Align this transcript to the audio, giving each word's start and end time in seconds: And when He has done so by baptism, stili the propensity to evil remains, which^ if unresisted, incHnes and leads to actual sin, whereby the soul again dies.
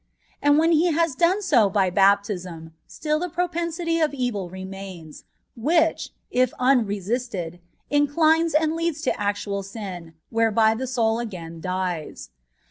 And 0.41 0.57
when 0.57 0.71
He 0.71 0.91
has 0.91 1.13
done 1.13 1.43
so 1.43 1.69
by 1.69 1.91
baptism, 1.91 2.73
stili 2.89 3.19
the 3.19 3.29
propensity 3.29 3.99
to 3.99 4.09
evil 4.17 4.49
remains, 4.49 5.25
which^ 5.55 6.09
if 6.31 6.53
unresisted, 6.57 7.59
incHnes 7.91 8.55
and 8.59 8.75
leads 8.75 9.03
to 9.03 9.15
actual 9.21 9.61
sin, 9.61 10.15
whereby 10.31 10.73
the 10.73 10.87
soul 10.87 11.19
again 11.19 11.59
dies. 11.61 12.31